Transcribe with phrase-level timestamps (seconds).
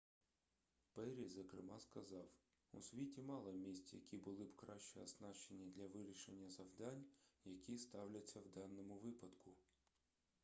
[0.93, 2.29] перрі зокрема сказав
[2.71, 7.03] у світі мало місць які були б краще оснащені для вирішення завдань
[7.45, 9.51] які ставляться в даному випадку